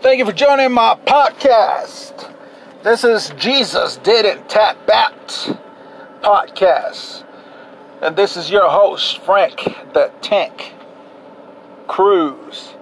[0.00, 2.32] Thank you for joining my podcast.
[2.84, 5.26] This is Jesus Didn't Tap Out
[6.22, 7.24] podcast.
[8.00, 9.56] And this is your host, Frank
[9.94, 10.72] the Tank
[11.88, 12.74] Cruz.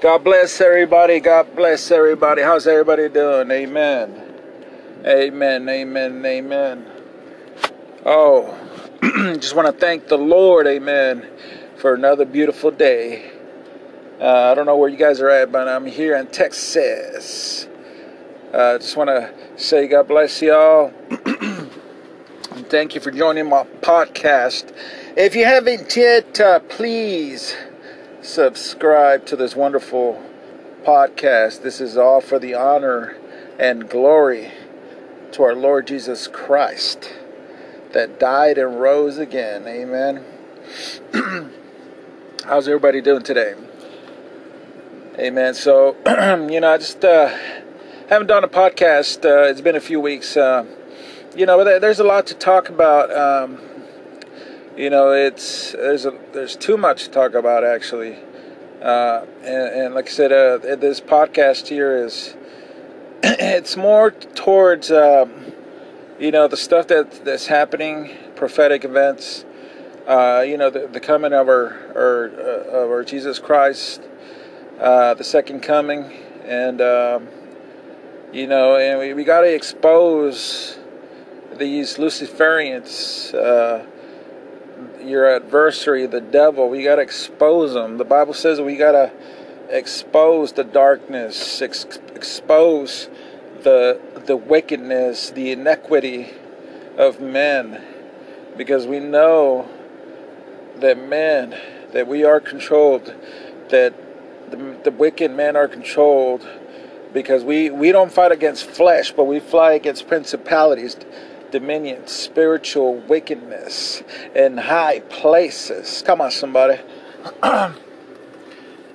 [0.00, 1.18] God bless everybody.
[1.18, 2.42] God bless everybody.
[2.42, 3.50] How's everybody doing?
[3.50, 4.32] Amen.
[5.04, 5.68] Amen.
[5.68, 6.24] Amen.
[6.24, 6.86] Amen.
[8.06, 8.56] Oh,
[9.40, 11.26] just want to thank the Lord, amen,
[11.78, 13.31] for another beautiful day.
[14.22, 17.66] Uh, I don't know where you guys are at, but I'm here in Texas.
[18.52, 20.92] I uh, just want to say God bless y'all.
[21.26, 21.68] and
[22.70, 24.72] thank you for joining my podcast.
[25.16, 27.56] If you haven't yet, uh, please
[28.20, 30.24] subscribe to this wonderful
[30.84, 31.62] podcast.
[31.62, 33.16] This is all for the honor
[33.58, 34.52] and glory
[35.32, 37.12] to our Lord Jesus Christ
[37.90, 39.66] that died and rose again.
[39.66, 40.24] Amen.
[42.44, 43.54] How's everybody doing today?
[45.18, 45.52] Amen.
[45.52, 45.94] So,
[46.50, 47.36] you know, I just uh,
[48.08, 49.26] haven't done a podcast.
[49.26, 50.38] Uh, it's been a few weeks.
[50.38, 50.64] Uh,
[51.36, 53.14] you know, there's a lot to talk about.
[53.14, 53.58] Um,
[54.74, 58.16] you know, it's there's a, there's too much to talk about actually.
[58.80, 62.34] Uh, and, and, like I said, uh, this podcast here is
[63.22, 65.52] it's more towards um,
[66.18, 69.44] you know the stuff that that's happening, prophetic events.
[70.06, 74.00] Uh, you know, the, the coming of our, our of our Jesus Christ
[74.80, 76.12] uh, the second coming,
[76.44, 77.28] and um,
[78.32, 80.78] you know, and we, we got to expose
[81.56, 83.84] these Luciferians, uh,
[85.02, 86.68] your adversary, the devil.
[86.68, 87.98] We got to expose them.
[87.98, 89.12] The Bible says we got to
[89.68, 93.08] expose the darkness, ex- expose
[93.62, 96.30] the the wickedness, the iniquity
[96.96, 97.82] of men,
[98.56, 99.68] because we know
[100.76, 101.54] that men,
[101.92, 103.14] that we are controlled,
[103.70, 103.94] that
[104.52, 106.46] the, the wicked men are controlled
[107.12, 110.96] because we, we don't fight against flesh, but we fight against principalities,
[111.50, 114.02] dominions, spiritual wickedness
[114.34, 116.02] in high places.
[116.06, 116.80] Come on, somebody.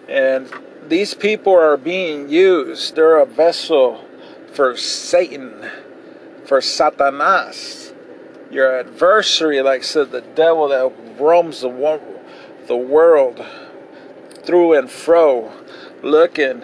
[0.08, 0.50] and
[0.88, 4.04] these people are being used, they're a vessel
[4.54, 5.70] for Satan,
[6.46, 7.94] for Satanas,
[8.50, 12.02] your adversary, like said the devil that roams the,
[12.68, 13.46] the world
[14.48, 15.52] through and fro
[16.02, 16.64] looking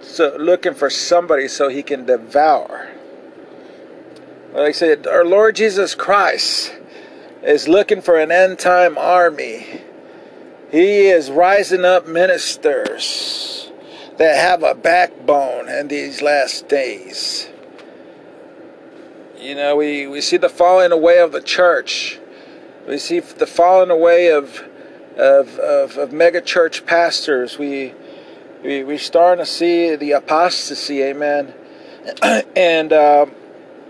[0.00, 2.90] so looking for somebody so he can devour.
[4.52, 6.74] Like I said, our Lord Jesus Christ
[7.42, 9.80] is looking for an end time army.
[10.70, 13.70] He is rising up ministers
[14.18, 17.48] that have a backbone in these last days.
[19.38, 22.20] You know, we, we see the falling away of the church.
[22.86, 24.62] We see the falling away of
[25.16, 27.58] of, of, of mega church pastors.
[27.58, 27.94] We,
[28.62, 31.54] we, we're starting to see the apostasy, amen.
[32.56, 33.32] and um,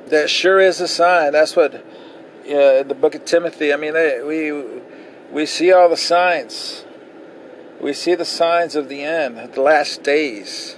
[0.09, 1.33] that sure is a sign.
[1.33, 4.81] That's what uh, the book of Timothy, I mean, they, we,
[5.33, 6.85] we see all the signs.
[7.81, 10.77] We see the signs of the end, the last days.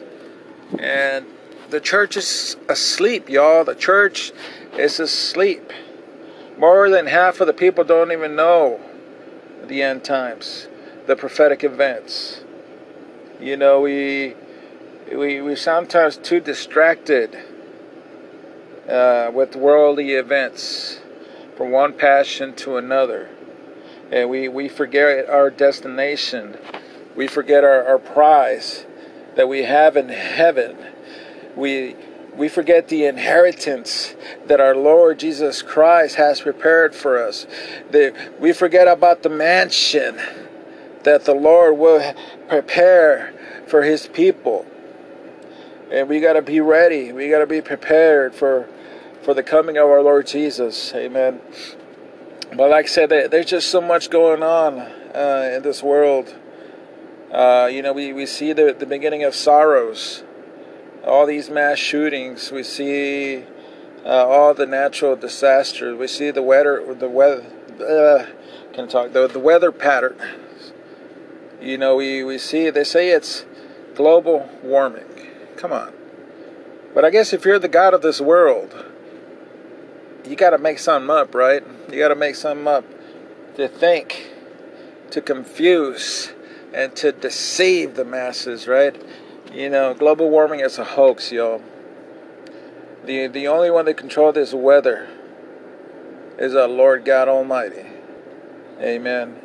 [0.78, 1.26] And
[1.70, 3.64] the church is asleep, y'all.
[3.64, 4.32] The church
[4.78, 5.72] is asleep.
[6.58, 8.80] More than half of the people don't even know
[9.68, 10.68] the end times,
[11.06, 12.42] the prophetic events.
[13.40, 14.34] You know, we
[15.12, 17.36] we we sometimes too distracted
[18.88, 21.00] uh, with worldly events
[21.56, 23.28] from one passion to another,
[24.10, 26.56] and we we forget our destination.
[27.16, 28.86] We forget our, our prize
[29.36, 30.76] that we have in heaven.
[31.56, 31.96] We
[32.36, 34.14] we forget the inheritance
[34.46, 37.46] that our Lord Jesus Christ has prepared for us.
[38.40, 40.18] we forget about the mansion
[41.04, 42.14] that the Lord will
[42.48, 43.32] prepare
[43.66, 44.66] for his people.
[45.90, 47.12] And we got to be ready.
[47.12, 48.68] We got to be prepared for
[49.24, 50.92] for the coming of our Lord Jesus.
[50.94, 51.40] Amen.
[52.54, 56.34] But like I said, there's just so much going on uh, in this world.
[57.32, 60.22] Uh, you know, we, we see the, the beginning of sorrows
[61.06, 62.50] all these mass shootings.
[62.50, 63.44] We see
[64.04, 65.98] uh, all the natural disasters.
[65.98, 67.44] We see the weather, the weather.
[67.74, 68.26] Uh,
[68.74, 70.16] can talk the the weather pattern.
[71.60, 73.44] You know, we we see they say it's
[73.94, 75.06] global warming.
[75.56, 75.92] Come on,
[76.94, 78.74] but I guess if you're the god of this world,
[80.26, 81.62] you got to make something up, right?
[81.90, 82.84] You got to make something up
[83.56, 84.30] to think,
[85.10, 86.32] to confuse,
[86.72, 89.00] and to deceive the masses, right?
[89.54, 91.62] You know, global warming is a hoax, y'all.
[93.04, 95.08] The, the only one that controls this weather
[96.36, 97.86] is our Lord God Almighty.
[98.80, 99.36] Amen.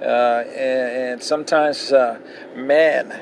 [0.00, 2.18] Uh, and, and, sometimes uh,
[2.54, 3.20] man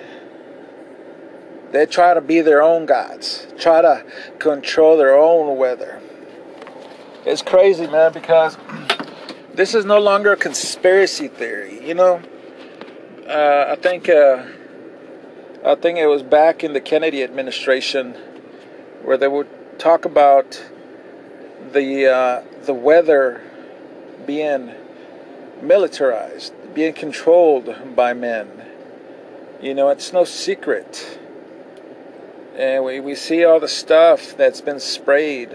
[1.72, 4.04] They try to be their own gods, try to
[4.38, 6.00] control their own weather.
[7.24, 8.58] It's crazy, man, because
[9.54, 11.86] this is no longer a conspiracy theory.
[11.86, 12.20] You know,
[13.26, 14.44] uh, I think uh,
[15.62, 18.14] I think it was back in the Kennedy administration
[19.02, 20.64] where they would talk about
[21.72, 23.42] the uh, the weather
[24.26, 24.72] being
[25.60, 28.48] militarized, being controlled by men.
[29.60, 31.18] You know, it's no secret.
[32.56, 35.50] And we, we see all the stuff that's been sprayed,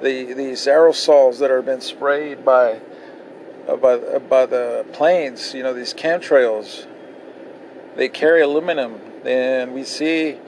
[0.00, 2.80] the these aerosols that are been sprayed by
[3.68, 5.52] uh, by uh, by the planes.
[5.52, 6.86] You know, these chemtrails.
[7.96, 10.38] They carry aluminum, and we see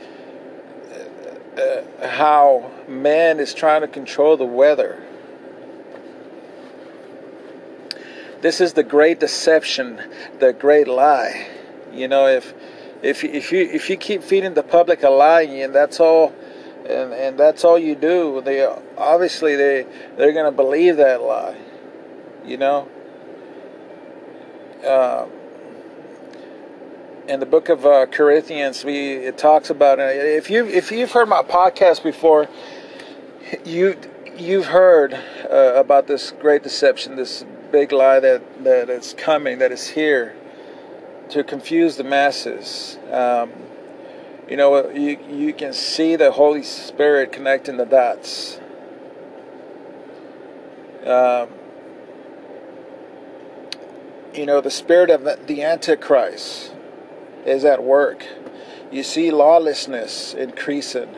[1.56, 5.02] uh, how man is trying to control the weather.
[8.40, 10.00] This is the great deception,
[10.40, 11.48] the great lie.
[11.92, 12.54] You know, if
[13.02, 16.34] if if you if you keep feeding the public a lie and that's all
[16.88, 18.66] and and that's all you do, they
[18.96, 19.86] obviously they
[20.16, 21.56] they're to believe that lie.
[22.44, 22.88] You know.
[24.84, 25.26] Uh,
[27.28, 30.16] in the book of uh, Corinthians, we it talks about it.
[30.16, 32.48] If you if you've heard my podcast before,
[33.64, 33.96] you
[34.36, 39.72] you've heard uh, about this great deception, this big lie that, that is coming, that
[39.72, 40.34] is here
[41.30, 42.98] to confuse the masses.
[43.10, 43.50] Um,
[44.48, 48.58] you know, you, you can see the Holy Spirit connecting the dots.
[51.06, 51.48] Um,
[54.34, 56.71] you know, the spirit of the Antichrist
[57.46, 58.26] is at work.
[58.90, 61.14] You see lawlessness increasing.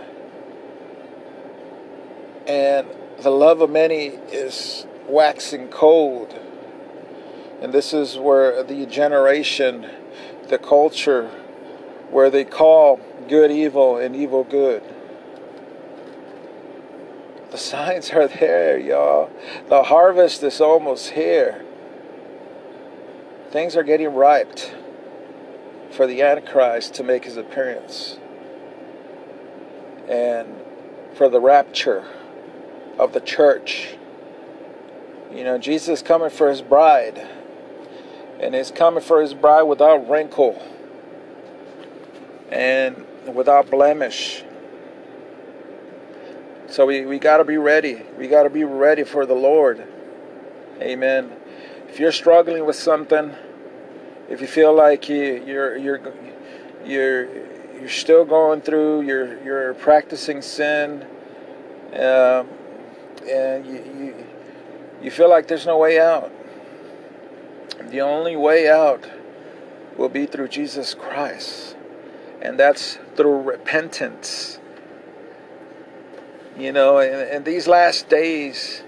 [2.46, 2.86] And
[3.20, 6.34] the love of many is waxing cold.
[7.60, 9.90] And this is where the generation,
[10.48, 11.28] the culture,
[12.10, 14.82] where they call good evil and evil good.
[17.50, 19.30] The signs are there, y'all.
[19.68, 21.64] The harvest is almost here.
[23.50, 24.58] Things are getting ripe
[25.94, 28.18] for the Antichrist to make his appearance
[30.08, 30.48] and
[31.14, 32.04] for the rapture
[32.98, 33.94] of the church.
[35.32, 37.24] You know, Jesus coming for his bride
[38.40, 40.60] and he's coming for his bride without wrinkle
[42.50, 44.44] and without blemish.
[46.68, 48.02] So we, we got to be ready.
[48.18, 49.86] We got to be ready for the Lord.
[50.80, 51.32] Amen.
[51.88, 53.32] If you're struggling with something,
[54.28, 56.00] if you feel like you, you're you're
[56.84, 61.06] you're you're still going through, you're you're practicing sin,
[61.92, 62.48] um,
[63.28, 64.26] and you, you
[65.02, 66.32] you feel like there's no way out,
[67.90, 69.08] the only way out
[69.96, 71.76] will be through Jesus Christ.
[72.42, 74.58] And that's through repentance.
[76.58, 78.82] You know, in, in these last days,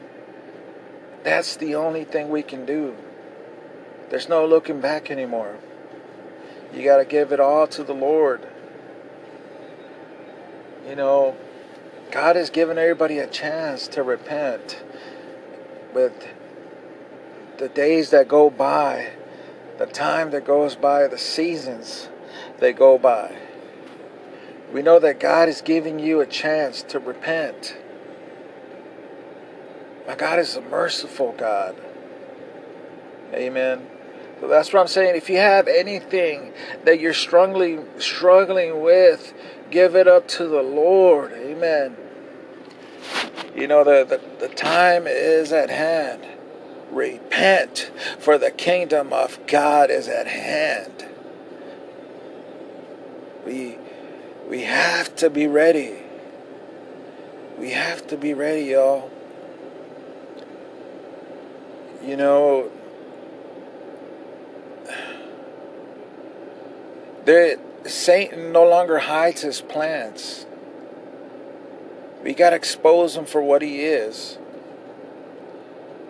[1.24, 2.94] that's the only thing we can do.
[4.10, 5.56] There's no looking back anymore.
[6.72, 8.46] You got to give it all to the Lord.
[10.88, 11.36] You know,
[12.10, 14.82] God has given everybody a chance to repent.
[15.92, 16.28] But
[17.58, 19.12] the days that go by,
[19.78, 22.08] the time that goes by, the seasons
[22.58, 23.36] that go by.
[24.72, 27.76] We know that God is giving you a chance to repent.
[30.06, 31.76] My God is a merciful God.
[33.32, 33.86] Amen.
[34.40, 35.16] That's what I'm saying.
[35.16, 36.52] If you have anything
[36.84, 39.32] that you're struggling struggling with,
[39.70, 41.32] give it up to the Lord.
[41.32, 41.96] Amen.
[43.54, 46.26] You know the, the, the time is at hand.
[46.90, 51.06] Repent, for the kingdom of God is at hand.
[53.44, 53.78] We,
[54.48, 55.96] we have to be ready.
[57.58, 59.10] We have to be ready, y'all.
[62.04, 62.70] You know,
[67.26, 70.46] there, Satan no longer hides his plans.
[72.22, 74.38] We got to expose him for what he is.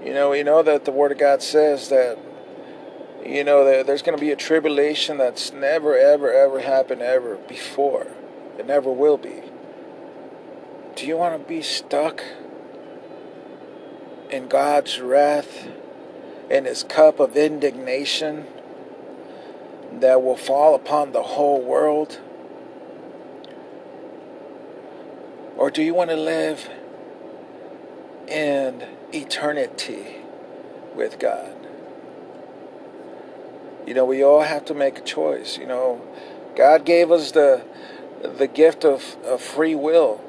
[0.05, 2.19] You know, we know that the Word of God says that,
[3.25, 7.37] you know, that there's going to be a tribulation that's never, ever, ever happened ever
[7.37, 8.07] before.
[8.59, 9.43] It never will be.
[10.95, 12.23] Do you want to be stuck
[14.31, 15.69] in God's wrath,
[16.51, 18.47] in His cup of indignation
[20.01, 22.21] that will fall upon the whole world?
[25.57, 26.69] Or do you want to live
[28.29, 30.17] in eternity
[30.95, 31.55] with God.
[33.87, 35.59] You know, we all have to make a choice.
[35.59, 36.01] You know,
[36.57, 37.65] God gave us the
[38.23, 40.21] the gift of, of free will.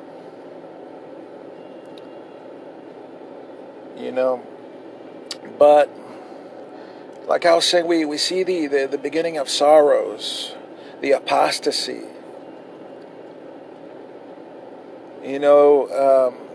[3.97, 4.45] You know,
[5.57, 5.89] but
[7.27, 10.55] like I was saying, we, we see the, the, the beginning of sorrows,
[11.01, 12.03] the apostasy.
[15.23, 16.47] You know, um,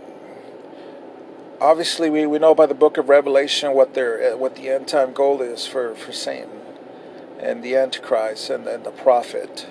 [1.61, 5.13] obviously we, we know by the book of Revelation what their what the end time
[5.13, 6.51] goal is for, for Satan
[7.39, 9.67] and the Antichrist and, and the prophet,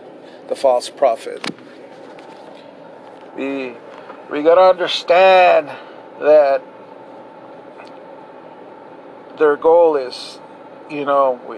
[0.48, 1.50] the false prophet.
[3.36, 3.76] We
[4.30, 5.68] we gotta understand
[6.20, 6.62] that
[9.38, 10.40] their goal is,
[10.92, 11.58] you know, we,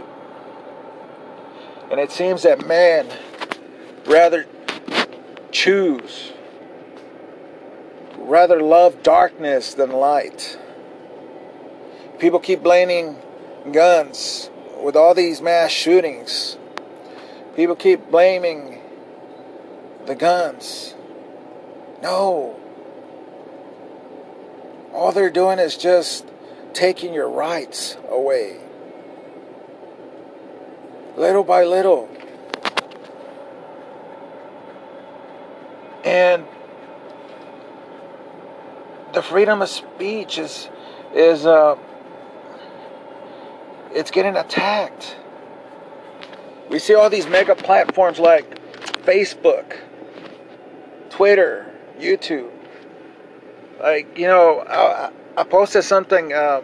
[1.92, 3.08] and it seems that man
[4.06, 4.46] rather
[5.52, 6.32] choose,
[8.18, 10.58] rather love darkness than light.
[12.20, 13.18] People keep blaming
[13.72, 14.50] guns
[14.82, 16.58] with all these mass shootings.
[17.56, 18.82] People keep blaming
[20.06, 20.96] the guns.
[22.02, 22.60] No.
[24.94, 26.26] All they're doing is just
[26.74, 28.60] taking your rights away.
[31.16, 32.10] Little by little.
[36.04, 36.46] And
[39.14, 40.70] the freedom of speech is
[41.14, 41.78] is uh,
[43.92, 45.18] it's getting attacked.
[46.70, 48.60] We see all these mega platforms like
[49.06, 49.78] Facebook,
[51.12, 52.52] Twitter, YouTube.
[53.80, 56.64] Like you know, I, I posted something um,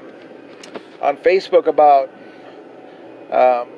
[1.01, 2.09] on Facebook about,
[3.31, 3.69] um,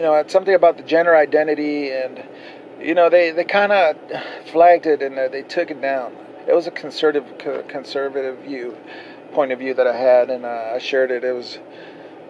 [0.00, 2.24] you know, it's something about the gender identity, and
[2.80, 3.96] you know, they they kind of
[4.46, 6.16] flagged it and they took it down.
[6.48, 7.26] It was a conservative
[7.68, 8.78] conservative view
[9.32, 11.22] point of view that I had, and uh, I shared it.
[11.22, 11.58] It was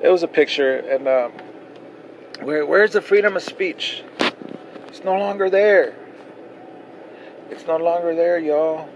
[0.02, 1.32] it was a picture, and um,
[2.44, 4.02] where where's the freedom of speech?
[4.88, 5.94] It's no longer there.
[7.50, 8.88] It's no longer there, y'all.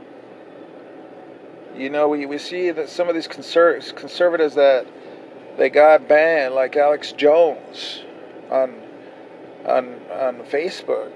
[1.76, 4.84] You know, we, we see that some of these conser- conservatives that
[5.58, 8.02] they got banned, like Alex Jones
[8.50, 8.74] on
[9.66, 11.12] on on Facebook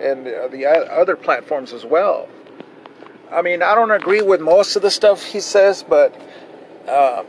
[0.00, 2.28] and the, the other platforms as well.
[3.30, 6.14] I mean, I don't agree with most of the stuff he says, but
[6.88, 7.26] um,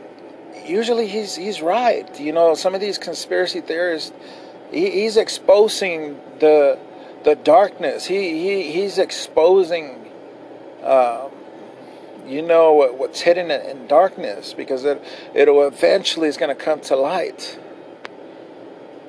[0.64, 2.18] usually he's he's right.
[2.18, 4.12] You know, some of these conspiracy theorists,
[4.70, 6.78] he, he's exposing the
[7.24, 8.06] the darkness.
[8.06, 9.98] He he he's exposing.
[10.82, 11.30] Um,
[12.26, 15.02] you know what, what's hidden in darkness because it
[15.34, 17.58] it'll eventually is going to come to light.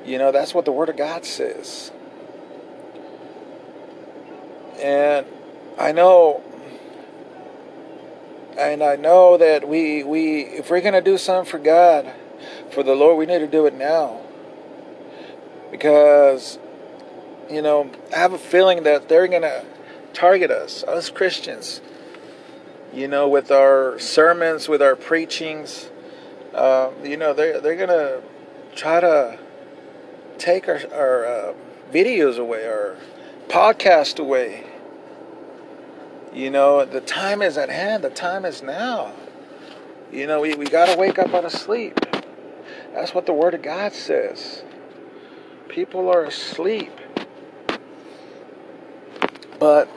[0.05, 1.91] You know that's what the Word of God says,
[4.81, 5.25] and
[5.77, 6.43] I know,
[8.57, 12.11] and I know that we we if we're to do something for God,
[12.71, 14.21] for the Lord, we need to do it now,
[15.71, 16.59] because
[17.49, 19.65] you know I have a feeling that they're to
[20.13, 21.81] target us, us Christians
[22.93, 25.89] you know, with our sermons, with our preachings.
[26.53, 28.21] Uh, you know, they're, they're to
[28.75, 29.39] try to
[30.37, 31.53] take our, our uh,
[31.91, 32.97] videos away, our
[33.47, 34.65] podcast away.
[36.33, 39.13] You know, the time is at hand, the time is now.
[40.11, 41.99] You know, we, we got to wake up out of sleep.
[42.93, 44.63] That's what the Word of God says.
[45.67, 46.91] People are asleep.
[49.59, 49.89] But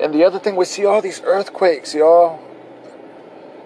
[0.00, 2.40] and the other thing, we see all these earthquakes, y'all.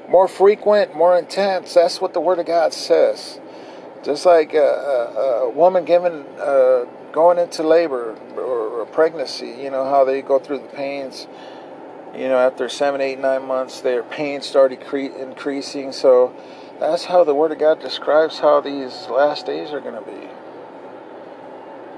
[0.09, 1.73] More frequent, more intense.
[1.73, 3.41] That's what the Word of God says.
[4.07, 9.71] Just like a, a, a woman given, uh, going into labor or, or pregnancy, you
[9.71, 11.27] know, how they go through the pains.
[12.15, 15.93] You know, after seven, eight, nine months, their pain started cre- increasing.
[15.93, 16.35] So
[16.81, 20.29] that's how the Word of God describes how these last days are going to be.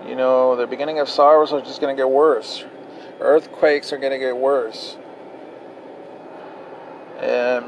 [0.08, 2.64] You know, the beginning of sorrows are just going to get worse
[3.20, 4.96] earthquakes are going to get worse.
[7.20, 7.66] And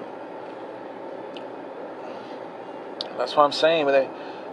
[3.21, 3.85] that's what I'm saying.
[3.85, 4.09] We,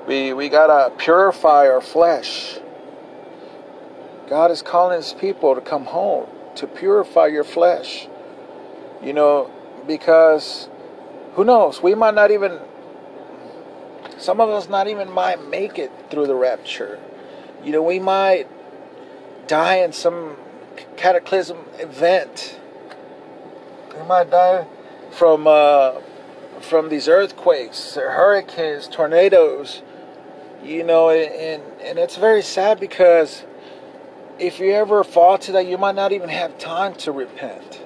[0.07, 2.59] we, we got to purify our flesh.
[4.27, 8.09] God is calling his people to come home, to purify your flesh.
[9.01, 9.49] You know,
[9.87, 10.67] because
[11.35, 11.81] who knows?
[11.81, 12.59] We might not even,
[14.17, 16.99] some of us not even might make it through the rapture.
[17.63, 18.49] You know, we might
[19.47, 20.35] die in some
[20.97, 22.59] cataclysm event.
[23.97, 24.67] We might die
[25.11, 26.01] from uh,
[26.61, 29.81] from these earthquakes, hurricanes, tornadoes.
[30.63, 33.43] You know, and and it's very sad because
[34.39, 37.81] if you ever fall to that, you might not even have time to repent.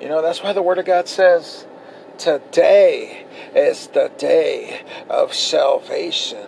[0.00, 1.66] You know, that's why the Word of God says,
[2.18, 6.46] today is the day of salvation.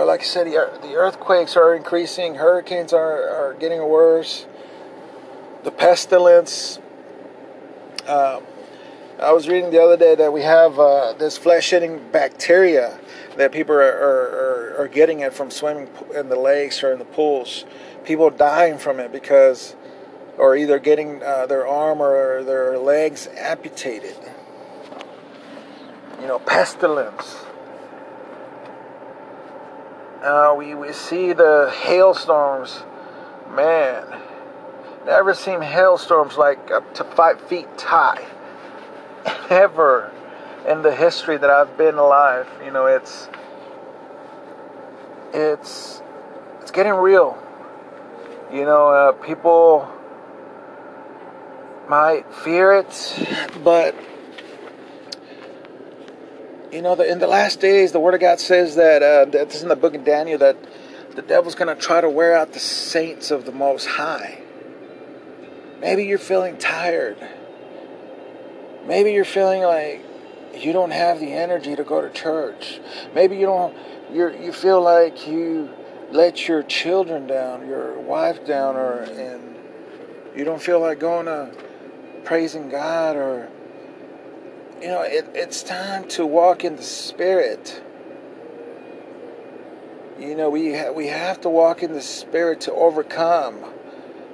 [0.00, 4.46] But like I said, the, earthquakes are increasing, hurricanes are, are getting worse,
[5.62, 6.78] the pestilence.
[8.06, 8.42] Um,
[9.18, 12.98] I was reading the other day that we have uh, this flesh-eating bacteria
[13.36, 17.04] that people are, are, are, getting it from swimming in the lakes or in the
[17.04, 17.66] pools.
[18.02, 19.76] People dying from it because,
[20.38, 24.16] or either getting uh, their arm or their legs amputated.
[26.22, 27.49] You know, pestilence.
[30.22, 32.82] Uh, we, we see the hailstorms.
[33.54, 34.04] Man,
[35.06, 38.26] never seen hailstorms like up to five feet high.
[39.50, 40.12] Ever
[40.68, 42.46] in the history that I've been alive.
[42.62, 43.28] You know, it's
[45.32, 46.02] it's
[46.60, 47.38] it's getting real.
[48.52, 49.88] You know, uh, people
[51.88, 53.94] might fear it, but
[56.72, 59.56] you know, the, in the last days, the Word of God says that uh, this
[59.56, 60.56] is in the book of Daniel that
[61.16, 64.40] the devil's going to try to wear out the saints of the Most High.
[65.80, 67.16] Maybe you're feeling tired.
[68.86, 70.04] Maybe you're feeling like
[70.54, 72.80] you don't have the energy to go to church.
[73.14, 73.74] Maybe you don't
[74.12, 75.70] you you feel like you
[76.10, 79.56] let your children down, your wife down or and
[80.36, 81.52] you don't feel like going to
[82.24, 83.48] praising God or
[84.80, 87.82] you know, it, it's time to walk in the spirit.
[90.18, 93.64] You know, we ha- we have to walk in the spirit to overcome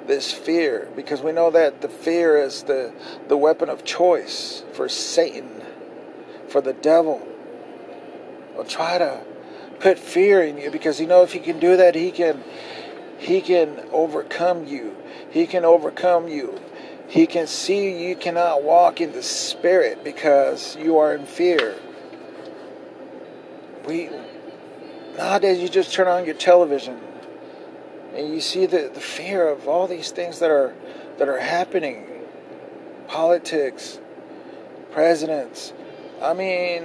[0.07, 2.93] this fear because we know that the fear is the
[3.29, 5.63] the weapon of choice for Satan
[6.49, 7.27] for the devil.
[8.57, 9.23] Will try to
[9.81, 12.43] put fear in you because you know if he can do that he can
[13.19, 14.97] he can overcome you.
[15.31, 16.61] He can overcome you
[17.09, 21.77] he can see you cannot walk in the spirit because you are in fear
[23.87, 24.11] we
[25.17, 26.99] nowadays you just turn on your television
[28.15, 30.75] and you see the, the fear of all these things that are
[31.19, 32.07] that are happening
[33.07, 34.01] politics
[34.91, 35.73] presidents
[36.23, 36.85] I mean,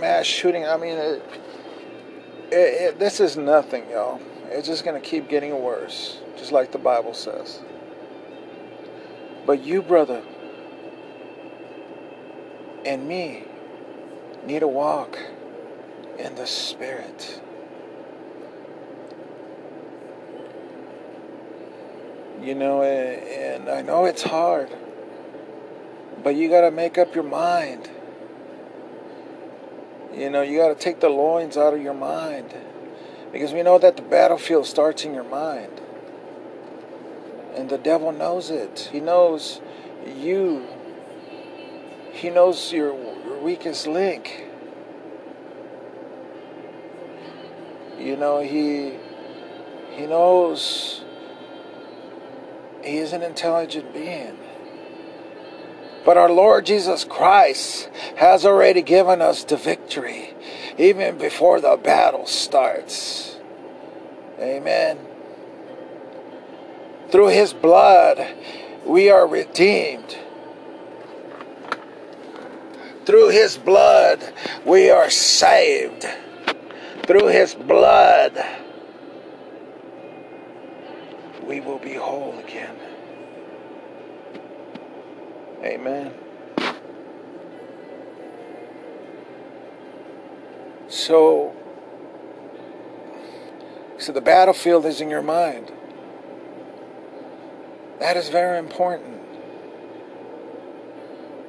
[0.00, 0.66] mass shooting.
[0.66, 1.22] I mean, it,
[2.50, 4.20] it, it, this is nothing, y'all.
[4.48, 7.60] It's just going to keep getting worse, just like the Bible says.
[9.46, 10.22] But you, brother,
[12.84, 13.44] and me
[14.46, 15.18] need to walk
[16.18, 17.40] in the Spirit.
[22.40, 24.70] You know, and, I know it's hard,
[26.22, 27.88] but you got to make up your mind
[30.16, 32.54] you know, you got to take the loins out of your mind.
[33.32, 35.80] Because we know that the battlefield starts in your mind.
[37.54, 38.88] And the devil knows it.
[38.92, 39.60] He knows
[40.06, 40.66] you.
[42.12, 42.94] He knows your,
[43.44, 44.46] weakest link.
[47.98, 48.94] You know, he
[49.92, 51.04] he knows
[52.82, 54.38] he is an intelligent being.
[56.04, 60.34] But our Lord Jesus Christ has already given us the victory
[60.76, 63.36] even before the battle starts.
[64.38, 64.98] Amen.
[67.14, 68.34] Through his blood,
[68.84, 70.18] we are redeemed.
[73.06, 76.06] Through his blood, we are saved.
[77.06, 78.44] Through his blood,
[81.46, 82.74] we will be whole again.
[85.62, 86.12] Amen.
[90.88, 91.54] So,
[93.98, 95.70] so the battlefield is in your mind.
[98.00, 99.20] That is very important.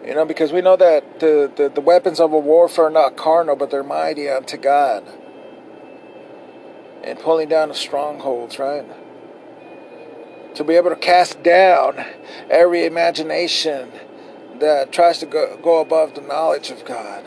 [0.05, 3.17] You know, because we know that the, the, the weapons of a warfare are not
[3.17, 5.03] carnal, but they're mighty unto God.
[7.03, 8.85] And pulling down the strongholds, right?
[10.55, 12.05] To be able to cast down
[12.51, 13.91] every imagination
[14.59, 17.25] that tries to go, go above the knowledge of God.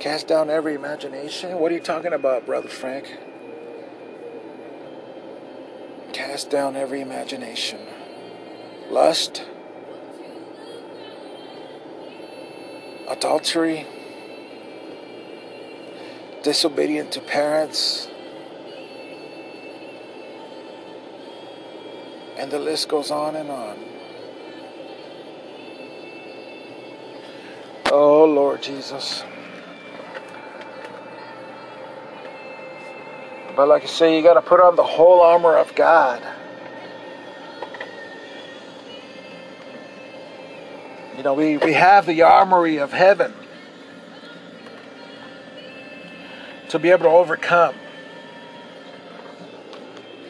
[0.00, 1.58] Cast down every imagination?
[1.58, 3.18] What are you talking about, Brother Frank?
[6.26, 7.78] Cast down every imagination.
[8.90, 9.44] Lust,
[13.06, 13.86] adultery,
[16.42, 18.08] disobedient to parents,
[22.36, 23.78] and the list goes on and on.
[27.92, 29.22] Oh, Lord Jesus.
[33.56, 36.22] But like I say, you got to put on the whole armor of God.
[41.16, 43.32] You know, we, we have the armory of heaven
[46.68, 47.74] to be able to overcome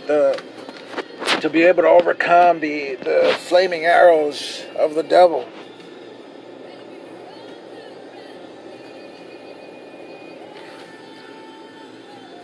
[0.07, 0.41] the
[1.41, 5.49] to be able to overcome the the flaming arrows of the devil.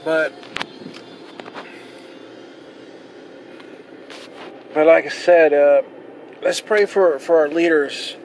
[0.04, 0.32] But
[4.74, 5.82] but like I said, uh,
[6.42, 8.16] let's pray for for our leaders.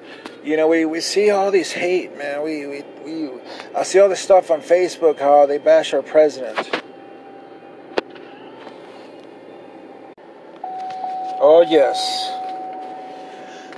[0.43, 2.41] You know, we, we see all these hate, man.
[2.41, 3.29] We, we we
[3.75, 6.69] I see all this stuff on Facebook how they bash our president.
[11.39, 12.31] Oh yes.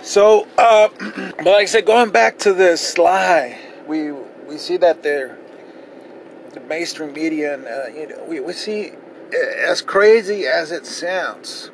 [0.04, 0.89] So, uh,
[1.38, 5.38] but like I said, going back to this lie, we we see that there,
[6.53, 8.91] the mainstream media, and uh, you know, we we see
[9.33, 11.71] as crazy as it sounds.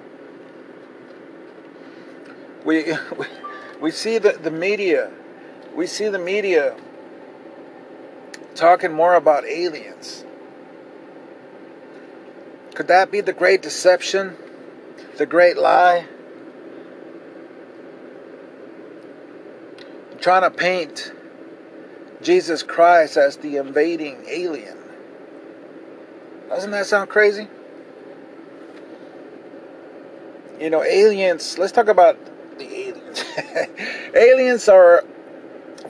[2.63, 3.25] We we,
[3.81, 5.11] we see the the media,
[5.75, 6.75] we see the media
[8.55, 10.23] talking more about aliens.
[12.73, 14.35] Could that be the great deception?
[15.17, 16.07] The great lie?
[20.11, 21.13] I'm trying to paint
[22.25, 24.79] Jesus Christ as the invading alien.
[26.49, 27.47] Doesn't that sound crazy?
[30.59, 32.17] You know, aliens, let's talk about
[32.57, 33.23] the aliens.
[34.15, 35.03] aliens are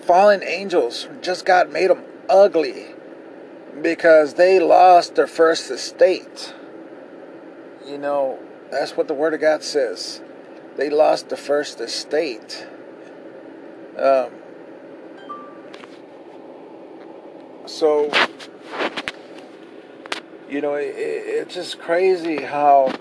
[0.02, 1.08] fallen angels.
[1.22, 2.88] Just God made them ugly
[3.82, 6.54] because they lost their first estate.
[7.88, 8.40] You know,
[8.72, 10.22] that's what the Word of God says.
[10.76, 12.68] They lost the first estate.
[13.98, 14.32] Um,
[17.66, 18.12] so,
[20.50, 22.94] you know, it, it's just crazy how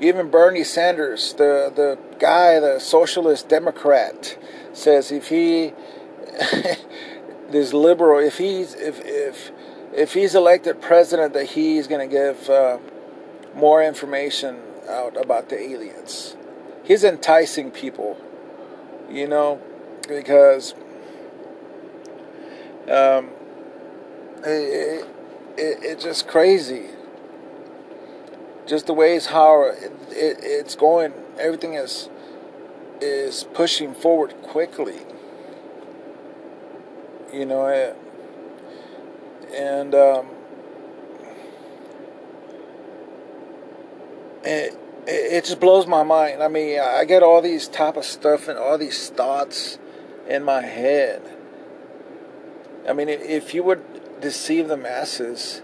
[0.00, 4.36] even Bernie Sanders, the the guy, the socialist Democrat,
[4.72, 5.72] says if he
[7.50, 9.52] this liberal, if he's if if
[9.94, 12.78] if he's elected president, that he's going to give uh,
[13.54, 16.36] more information out about the aliens.
[16.82, 18.18] He's enticing people,
[19.10, 19.60] you know,
[20.08, 20.74] because
[22.90, 23.30] um,
[24.44, 25.08] it,
[25.56, 26.86] it, it's just crazy.
[28.66, 32.08] Just the ways how it, it, it's going, everything is
[33.00, 35.00] is pushing forward quickly.
[37.32, 37.96] You know, it,
[39.52, 40.28] and um,
[44.44, 46.42] it, it just blows my mind.
[46.42, 49.78] I mean, I get all these type of stuff and all these thoughts
[50.28, 51.22] in my head.
[52.88, 53.82] I mean, if you would
[54.22, 55.60] deceive the masses,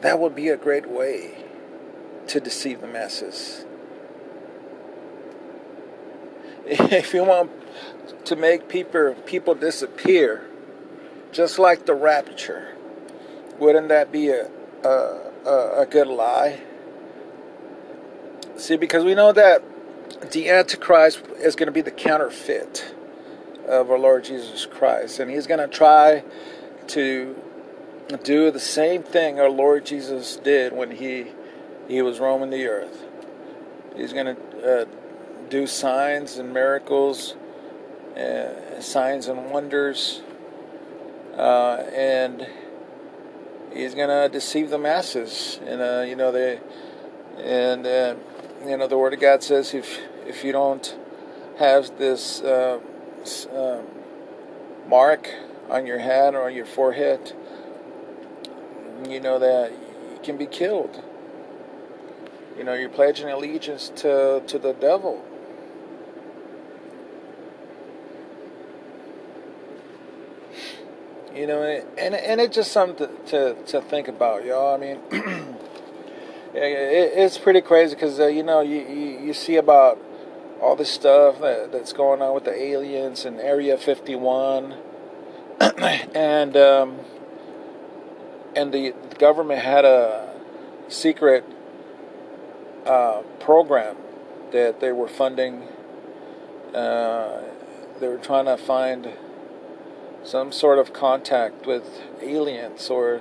[0.00, 1.44] that would be a great way
[2.28, 3.66] to deceive the masses.
[6.66, 7.50] If you want
[8.24, 10.46] to make people people disappear,
[11.30, 12.74] just like the rapture,
[13.58, 14.48] wouldn't that be a
[14.82, 16.60] a, a good lie?
[18.56, 19.62] See, because we know that
[20.32, 22.94] the Antichrist is going to be the counterfeit
[23.66, 25.20] of our Lord Jesus Christ.
[25.20, 26.22] And he's going to try
[26.88, 27.36] to
[28.22, 31.26] do the same thing our Lord Jesus did when he,
[31.88, 33.04] he was roaming the earth.
[33.96, 34.84] He's going to uh,
[35.48, 37.34] do signs and miracles,
[38.16, 40.22] uh, signs and wonders,
[41.36, 42.46] uh, and
[43.72, 45.60] he's going to deceive the masses.
[45.66, 46.60] And, uh, you know, they,
[47.38, 48.14] and, uh,
[48.66, 50.96] you know, the Word of God says if, if you don't
[51.58, 52.80] have this, uh,
[54.86, 55.30] mark
[55.70, 57.32] on your head or on your forehead,
[59.10, 61.02] you know that you can be killed.
[62.56, 65.24] You know, you're pledging allegiance to, to the devil.
[71.34, 74.72] You know, and and it's just something to, to, to think about, y'all.
[74.72, 75.00] I mean,
[76.54, 79.98] it, it's pretty crazy because uh, you know you, you, you see about
[80.60, 84.76] all this stuff that, that's going on with the aliens and Area 51,
[85.60, 87.00] and um,
[88.56, 90.34] and the, government had a
[90.88, 91.44] secret
[92.84, 93.96] uh, program
[94.52, 95.62] that they were funding.
[96.74, 97.42] Uh,
[98.00, 99.12] they were trying to find
[100.24, 103.20] some sort of contact with aliens, or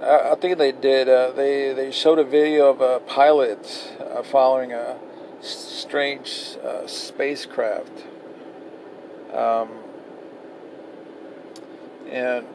[0.00, 1.08] I, I think they did.
[1.08, 4.98] Uh, they they showed a video of a pilot uh, following a
[5.40, 8.04] strange uh, spacecraft.
[9.32, 9.68] Um,
[12.10, 12.46] and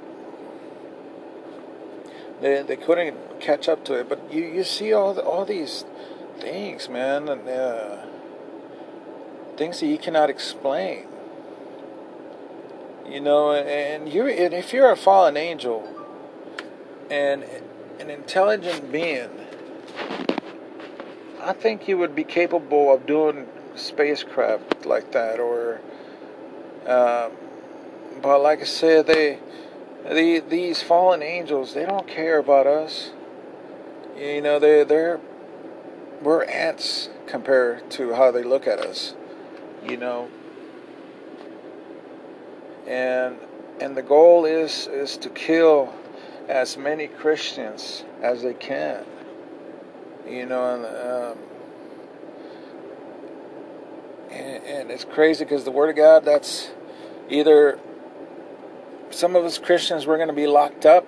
[2.44, 4.10] they, they couldn't catch up to it.
[4.10, 5.86] But you, you see all the, all these
[6.40, 8.06] things, man, and uh,
[9.58, 11.08] things that you cannot explain.
[13.08, 15.88] You know, and you and if you're a fallen angel,
[17.10, 17.44] and
[18.00, 19.30] an intelligent being,
[21.42, 25.82] I think you would be capable of doing spacecraft like that, or.
[26.88, 27.32] Um,
[28.22, 29.40] but like I said, they,
[30.10, 33.12] the these fallen angels, they don't care about us.
[34.18, 35.20] You know, they they're
[36.22, 39.16] we're ants compared to how they look at us.
[39.88, 40.30] You know,
[42.88, 43.38] and
[43.80, 45.94] and the goal is is to kill
[46.48, 49.06] as many Christians as they can.
[50.28, 51.38] You know, and, um,
[54.32, 56.72] and, and it's crazy because the Word of God that's
[57.30, 57.80] either
[59.14, 61.08] some of us Christians we're going to be locked up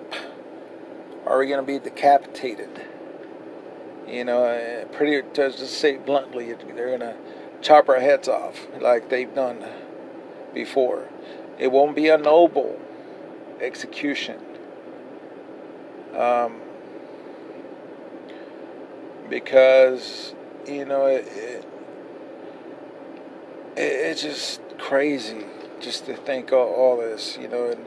[1.24, 2.82] or we're going to be decapitated.
[4.06, 7.16] You know, pretty to just say bluntly, they're going to
[7.60, 9.64] chop our heads off like they've done
[10.54, 11.08] before.
[11.58, 12.80] It won't be a noble
[13.60, 14.40] execution.
[16.16, 16.60] Um,
[19.28, 20.34] because,
[20.66, 21.66] you know, it, it,
[23.76, 25.44] it's just crazy
[25.80, 27.70] just to think all, all this, you know.
[27.70, 27.84] And,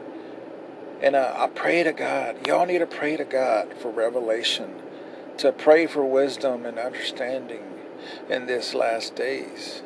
[1.02, 2.46] and I pray to God.
[2.48, 4.76] Y'all need to pray to God for revelation,
[5.38, 7.64] to pray for wisdom and understanding
[8.30, 9.82] in this last days.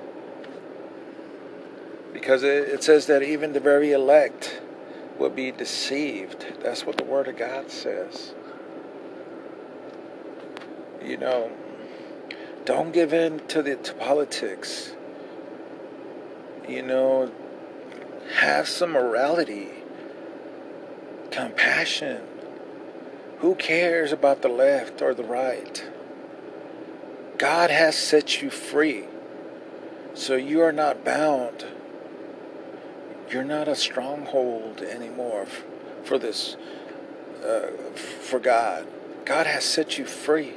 [2.11, 4.61] Because it, it says that even the very elect
[5.19, 6.45] will be deceived.
[6.61, 8.33] That's what the Word of God says.
[11.03, 11.51] You know,
[12.65, 14.93] don't give in to the to politics.
[16.67, 17.31] You know,
[18.35, 19.69] have some morality,
[21.33, 22.21] compassion.
[23.39, 25.83] Who cares about the left or the right?
[27.37, 29.05] God has set you free.
[30.13, 31.65] So you are not bound.
[33.29, 35.47] You're not a stronghold anymore
[36.03, 36.55] for this,
[37.43, 38.87] uh, for God.
[39.25, 40.53] God has set you free.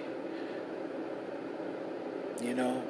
[2.42, 2.82] You know,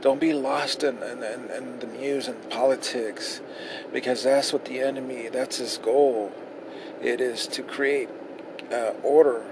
[0.00, 3.40] don't be lost in, in, in, in the news and politics
[3.92, 6.32] because that's what the enemy, that's his goal.
[7.02, 8.08] It is to create
[8.72, 9.44] uh, order,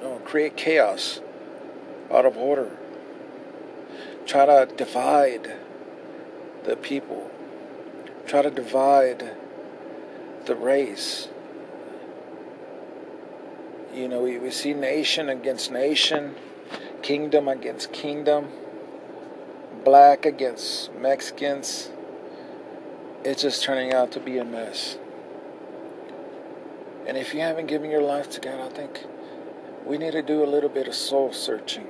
[0.00, 1.20] no, create chaos
[2.10, 2.76] out of order.
[4.24, 5.56] Try to divide
[6.64, 7.30] the people.
[8.26, 9.36] Try to divide
[10.46, 11.28] the race.
[13.94, 16.34] You know, we, we see nation against nation,
[17.02, 18.48] kingdom against kingdom
[19.86, 21.90] black against Mexicans,
[23.22, 24.98] it's just turning out to be a mess.
[27.06, 29.04] And if you haven't given your life to God, I think
[29.84, 31.86] we need to do a little bit of soul searching.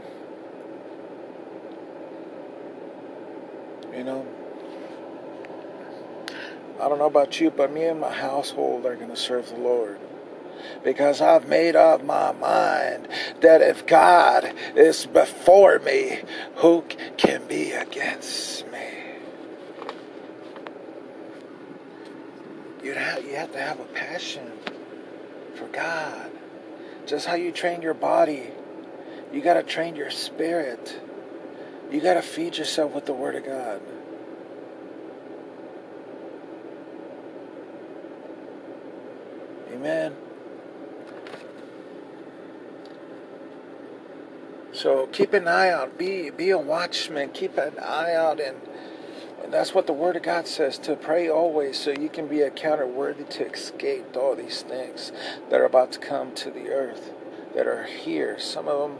[3.95, 4.27] You know?
[6.79, 9.57] I don't know about you, but me and my household are going to serve the
[9.57, 9.99] Lord
[10.85, 13.09] because I've made up my mind
[13.41, 16.21] that if God is before me,
[16.57, 16.85] who
[17.17, 18.79] can be against me?
[22.83, 24.53] You have, you have to have a passion
[25.57, 26.31] for God.
[27.07, 28.51] Just how you train your body,
[29.33, 31.01] you got to train your spirit.
[31.91, 33.81] You got to feed yourself with the Word of God.
[39.73, 40.17] Amen.
[44.73, 45.97] So keep an eye out.
[45.97, 47.31] Be be a watchman.
[47.31, 48.57] Keep an eye out, and,
[49.47, 52.41] and that's what the Word of God says to pray always, so you can be
[52.41, 55.13] accounted worthy to escape all these things
[55.51, 57.13] that are about to come to the earth,
[57.55, 58.41] that are here.
[58.41, 58.99] Some of them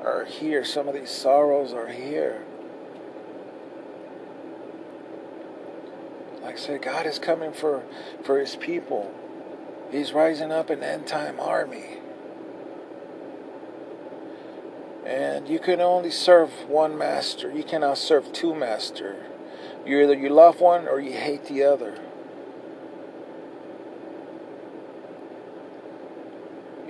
[0.00, 0.64] are here.
[0.64, 2.44] Some of these sorrows are here.
[6.42, 7.82] Like I said, God is coming for
[8.22, 9.12] for His people.
[9.90, 11.98] He's rising up an end time army.
[15.04, 17.50] And you can only serve one master.
[17.50, 19.24] You cannot serve two masters.
[19.86, 21.98] You either you love one or you hate the other.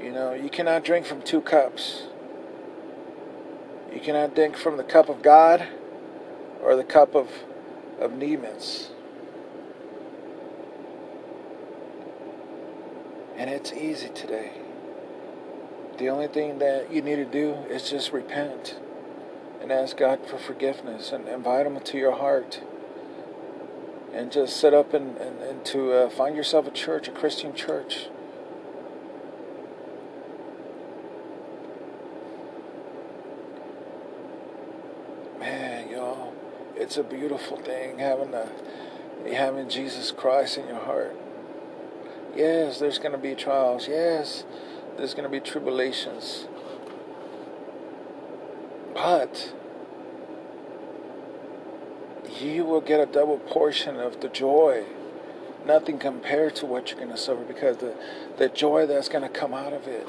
[0.02, 2.04] You know, you cannot drink from two cups.
[3.92, 5.68] You cannot drink from the cup of God
[6.62, 7.28] or the cup of,
[8.00, 8.90] of demons.
[13.36, 14.52] And it's easy today.
[15.98, 18.78] The only thing that you need to do is just repent
[19.60, 22.60] and ask God for forgiveness and invite Him into your heart.
[24.12, 27.54] And just set up and, and, and to uh, find yourself a church, a Christian
[27.54, 28.08] church.
[35.38, 36.34] Man, y'all,
[36.74, 38.48] it's a beautiful thing having a,
[39.32, 41.14] having Jesus Christ in your heart.
[42.34, 43.88] Yes, there's going to be trials.
[43.88, 44.44] Yes,
[44.96, 46.46] There's going to be tribulations.
[48.94, 49.54] But
[52.40, 54.84] you will get a double portion of the joy.
[55.66, 57.94] Nothing compared to what you're going to suffer because the,
[58.38, 60.06] the joy that's going to come out of it.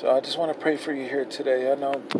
[0.00, 1.72] So I just want to pray for you here today.
[1.72, 2.02] I know,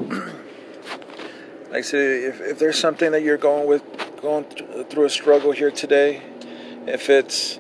[1.71, 3.83] like I said, if, if there's something that you're going with,
[4.23, 6.23] going through a struggle here today,
[6.87, 7.59] if it's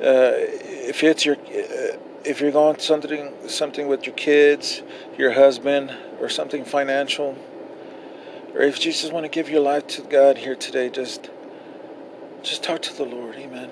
[0.00, 1.96] uh, if it's your uh,
[2.26, 4.82] if you're going something something with your kids,
[5.16, 7.38] your husband, or something financial,
[8.54, 11.30] or if you just want to give your life to God here today, just
[12.42, 13.70] just talk to the Lord, Amen.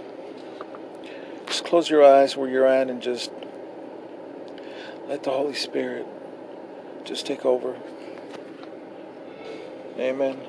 [1.47, 3.31] Just close your eyes where you're at and just
[5.09, 6.07] let the Holy Spirit
[7.05, 7.77] just take over.
[9.99, 10.41] Amen.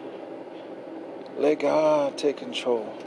[1.37, 2.97] Let God take control.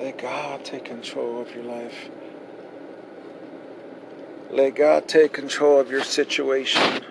[0.00, 2.08] Let God take control of your life.
[4.50, 7.04] Let God take control of your situation.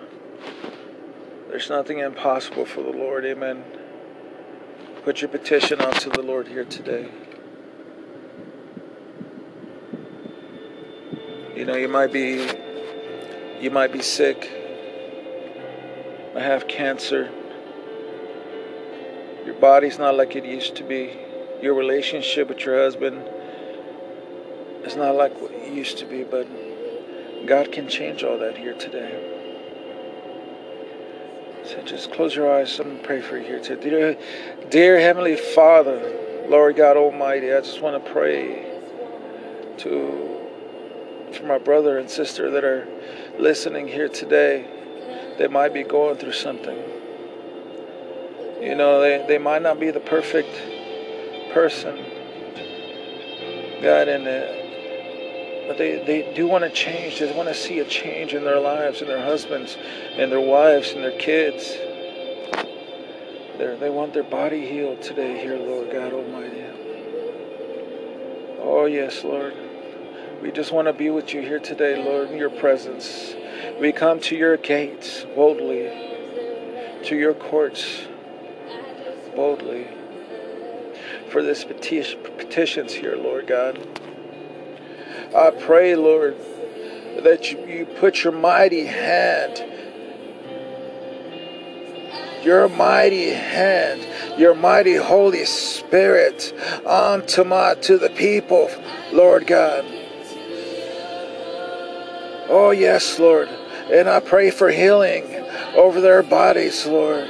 [1.48, 3.24] There's nothing impossible for the Lord.
[3.24, 3.62] Amen.
[5.04, 7.08] Put your petition onto the Lord here today.
[11.54, 12.44] You know, you might be
[13.60, 14.50] you might be sick.
[16.34, 17.30] I have cancer.
[19.44, 21.29] Your body's not like it used to be.
[21.62, 23.22] Your relationship with your husband
[24.84, 26.48] is not like what it used to be, but
[27.46, 29.26] God can change all that here today.
[31.64, 32.76] So just close your eyes.
[32.76, 33.90] To pray for you here today.
[33.90, 34.18] Dear,
[34.70, 38.66] dear Heavenly Father, Lord God Almighty, I just want to pray
[39.78, 40.30] to
[41.32, 42.88] for my brother and sister that are
[43.38, 44.66] listening here today.
[45.38, 46.76] They might be going through something.
[48.60, 50.50] You know, they, they might not be the perfect
[51.52, 51.96] person.
[53.82, 54.60] God, and uh,
[55.70, 57.20] but they, they do want to change.
[57.20, 59.76] They want to see a change in their lives, and their husbands,
[60.16, 61.76] and their wives, and their kids.
[63.56, 66.64] They're, they want their body healed today, here, Lord God Almighty.
[68.58, 69.54] Oh, yes, Lord.
[70.42, 73.34] We just want to be with you here today, Lord, in your presence.
[73.78, 75.84] We come to your gates boldly,
[77.04, 78.06] to your courts
[79.36, 79.99] boldly
[81.30, 83.78] for this petitions here, Lord God.
[85.34, 86.36] I pray, Lord,
[87.22, 89.64] that you, you put your mighty hand,
[92.42, 94.06] your mighty hand,
[94.38, 96.52] your mighty Holy Spirit
[96.84, 98.70] onto my to the people,
[99.12, 99.84] Lord God.
[102.48, 103.48] Oh, yes, Lord.
[103.48, 105.24] And I pray for healing
[105.76, 107.28] over their bodies, Lord.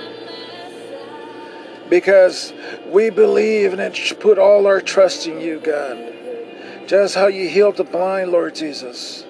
[1.90, 2.52] Because
[2.86, 6.14] we believe and put all our trust in you, God.
[6.86, 9.26] Just how you healed the blind, Lord Jesus.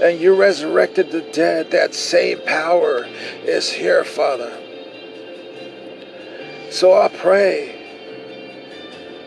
[0.00, 1.70] And you resurrected the dead.
[1.70, 3.06] That same power
[3.42, 4.62] is here, Father.
[6.70, 7.72] So I pray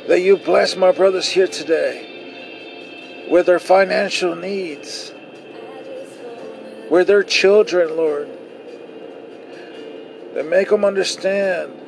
[0.07, 5.11] that you bless my brothers here today with their financial needs
[6.89, 8.29] with their children, Lord.
[10.33, 11.78] That make them understand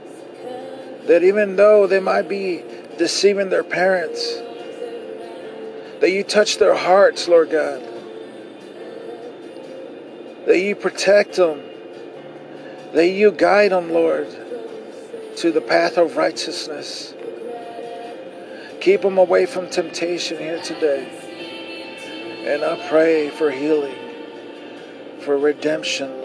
[1.08, 2.64] that even though they might be
[2.98, 4.42] deceiving their parents,
[6.02, 7.82] that you touch their hearts, Lord God.
[10.48, 11.62] That you protect them.
[12.94, 14.28] That you guide them, Lord,
[15.38, 17.14] to the path of righteousness.
[18.82, 21.08] Keep them away from temptation here today.
[22.48, 23.96] And I pray for healing
[25.20, 26.21] for redemption.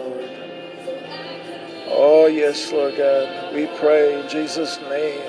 [1.89, 3.53] Oh, yes, Lord God.
[3.53, 5.21] We pray in Jesus' name.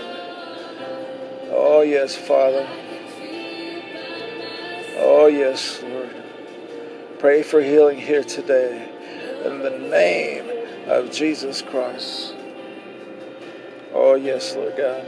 [1.50, 2.68] Oh, yes, Father.
[4.96, 6.10] Oh, yes, Lord.
[7.18, 8.88] Pray for healing here today
[9.44, 10.50] in the name
[10.86, 12.34] of Jesus Christ.
[13.92, 15.04] Oh, yes, Lord God.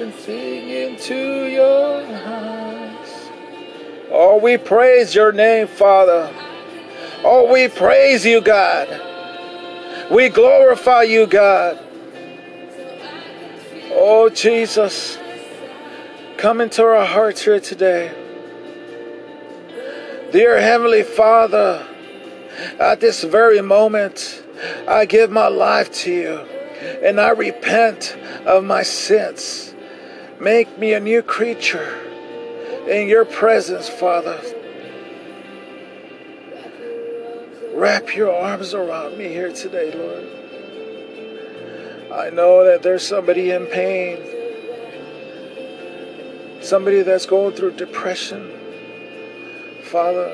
[0.00, 3.30] And sing into your eyes.
[4.10, 6.32] Oh, we praise your name, Father.
[7.24, 8.88] Oh, we praise you, God.
[10.10, 11.78] We glorify you, God.
[13.90, 15.18] Oh, Jesus,
[16.38, 18.14] come into our hearts here today.
[20.32, 21.86] Dear Heavenly Father,
[22.80, 24.42] at this very moment,
[24.88, 26.38] I give my life to you
[27.02, 29.74] and I repent of my sins.
[30.40, 31.98] Make me a new creature
[32.88, 34.40] in your presence, Father.
[37.78, 40.26] Wrap your arms around me here today, Lord.
[42.12, 44.18] I know that there's somebody in pain,
[46.60, 48.50] somebody that's going through depression.
[49.84, 50.26] Father,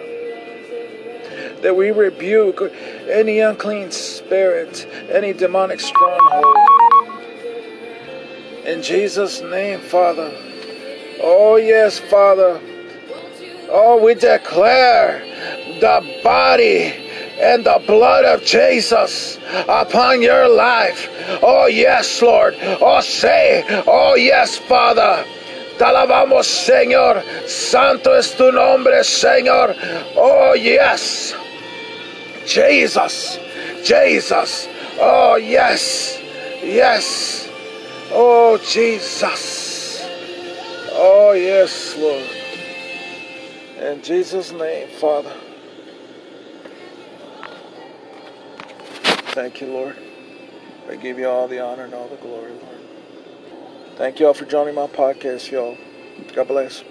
[1.60, 2.62] that we rebuke
[3.10, 6.56] any unclean spirit, any demonic stronghold.
[8.64, 10.32] In Jesus' name, Father.
[11.20, 12.58] Oh, yes, Father.
[13.68, 15.18] Oh, we declare
[15.80, 17.03] the body
[17.40, 21.08] and the blood of Jesus upon your life.
[21.42, 22.56] Oh, yes, Lord.
[22.60, 25.24] Oh, say, oh, yes, Father.
[25.78, 27.22] Te alabamos, Señor.
[27.48, 29.74] Santo es tu nombre, Señor.
[30.16, 31.34] Oh, yes.
[32.46, 33.38] Jesus.
[33.82, 34.68] Jesus.
[35.00, 36.20] Oh, yes.
[36.62, 37.48] Yes.
[38.12, 40.06] Oh, Jesus.
[40.92, 42.30] Oh, yes, Lord.
[43.80, 45.32] In Jesus' name, Father.
[49.34, 49.96] Thank you, Lord.
[50.88, 52.78] I give you all the honor and all the glory, Lord.
[53.96, 55.76] Thank you all for joining my podcast, y'all.
[56.36, 56.84] God bless.